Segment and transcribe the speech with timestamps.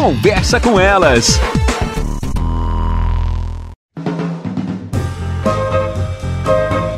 [0.00, 1.38] Conversa com elas.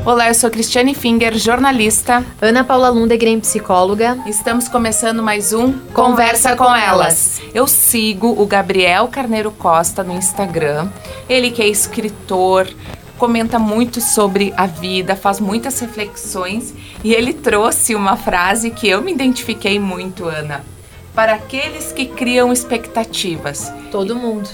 [0.07, 2.25] Olá, eu sou Cristiane Finger, jornalista.
[2.41, 4.17] Ana Paula Lundegren, psicóloga.
[4.25, 7.43] Estamos começando mais um Conversa com Elas.
[7.53, 10.89] Eu sigo o Gabriel Carneiro Costa no Instagram.
[11.29, 12.69] Ele que é escritor,
[13.19, 16.73] comenta muito sobre a vida, faz muitas reflexões
[17.03, 20.65] e ele trouxe uma frase que eu me identifiquei muito, Ana.
[21.15, 23.73] Para aqueles que criam expectativas.
[23.91, 24.49] Todo mundo.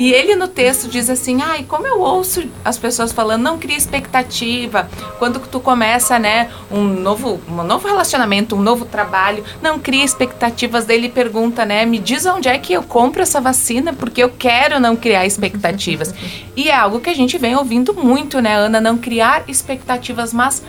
[0.00, 3.76] E ele no texto diz assim: ai, como eu ouço as pessoas falando, não cria
[3.76, 4.88] expectativa.
[5.18, 10.86] Quando tu começa, né, um novo, um novo relacionamento, um novo trabalho, não cria expectativas.
[10.86, 14.30] Daí ele pergunta, né, me diz onde é que eu compro essa vacina, porque eu
[14.30, 16.14] quero não criar expectativas.
[16.56, 20.62] e é algo que a gente vem ouvindo muito, né, Ana, não criar expectativas, mas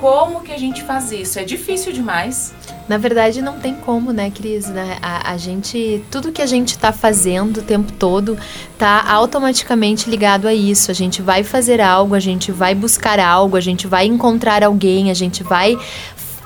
[0.00, 1.38] como que a gente faz isso?
[1.38, 2.54] É difícil demais.
[2.88, 4.68] Na verdade, não tem como, né, Cris?
[4.68, 4.98] Né?
[5.02, 8.38] A, a gente, tudo que a gente está fazendo o tempo todo
[8.78, 10.90] tá automaticamente ligado a isso.
[10.90, 15.10] A gente vai fazer algo, a gente vai buscar algo, a gente vai encontrar alguém,
[15.10, 15.76] a gente vai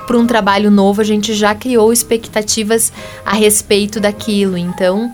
[0.06, 2.92] para um trabalho novo, a gente já criou expectativas
[3.24, 4.56] a respeito daquilo.
[4.56, 5.12] Então,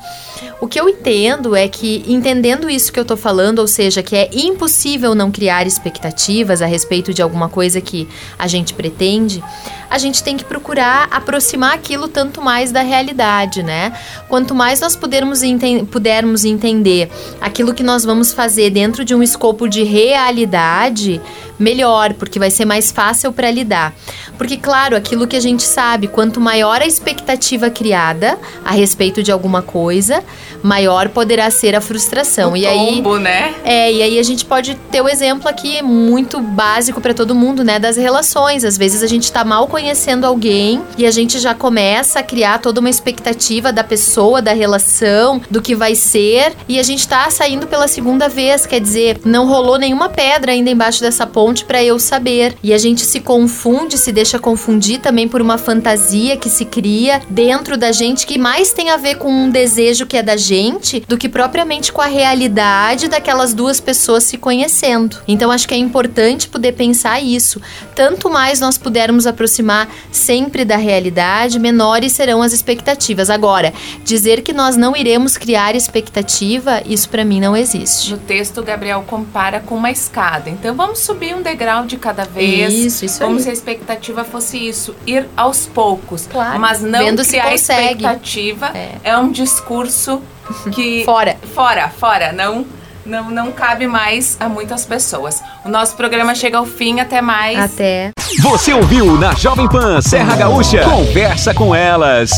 [0.61, 4.17] o que eu entendo é que, entendendo isso que eu tô falando, ou seja, que
[4.17, 9.43] é impossível não criar expectativas a respeito de alguma coisa que a gente pretende,
[9.89, 13.93] a gente tem que procurar aproximar aquilo tanto mais da realidade, né?
[14.29, 19.23] Quanto mais nós pudermos, enten pudermos entender aquilo que nós vamos fazer dentro de um
[19.23, 21.21] escopo de realidade,
[21.59, 23.95] melhor, porque vai ser mais fácil para lidar.
[24.37, 29.33] Porque, claro, aquilo que a gente sabe, quanto maior a expectativa criada a respeito de
[29.33, 30.23] alguma coisa,
[30.63, 32.53] maior poderá ser a frustração.
[32.53, 33.55] O e tombo, aí, né?
[33.65, 37.63] É, e aí a gente pode ter o exemplo aqui muito básico para todo mundo,
[37.65, 38.65] né, das relações.
[38.65, 42.59] Às vezes a gente tá mal conhecendo alguém e a gente já começa a criar
[42.59, 47.29] toda uma expectativa da pessoa, da relação, do que vai ser, e a gente tá
[47.31, 51.83] saindo pela segunda vez, quer dizer, não rolou nenhuma pedra ainda embaixo dessa ponte para
[51.83, 52.55] eu saber.
[52.63, 57.21] E a gente se confunde, se deixa confundir também por uma fantasia que se cria
[57.29, 61.01] dentro da gente que mais tem a ver com um desejo que é da gente
[61.07, 65.19] do que propriamente com a realidade daquelas duas pessoas se conhecendo.
[65.27, 67.61] Então acho que é importante poder pensar isso.
[67.95, 73.31] Tanto mais nós pudermos aproximar sempre da realidade, menores serão as expectativas.
[73.31, 73.73] Agora,
[74.05, 78.11] dizer que nós não iremos criar expectativa, isso para mim não existe.
[78.11, 80.49] No texto, o Gabriel compara com uma escada.
[80.51, 82.73] Então, vamos subir um degrau de cada vez.
[82.73, 83.43] Isso, isso Como aí.
[83.43, 86.27] se a expectativa fosse isso, ir aos poucos.
[86.27, 86.59] Claro.
[86.61, 88.93] Mas não Vendo criar expectativa É.
[89.05, 89.19] é.
[89.19, 90.06] um discurso
[90.73, 91.05] que...
[91.05, 91.37] Fora.
[91.55, 92.33] Fora, fora.
[92.33, 92.67] Não,
[93.05, 95.43] não, não cabe mais a muitas pessoas.
[95.65, 97.01] O nosso programa chega ao fim.
[97.01, 97.59] Até mais.
[97.59, 98.11] Até.
[98.41, 100.83] Você ouviu na Jovem Pan Serra Gaúcha?
[100.85, 102.31] Conversa com elas.